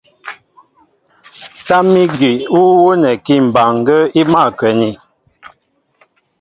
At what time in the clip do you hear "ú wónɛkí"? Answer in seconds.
2.57-3.35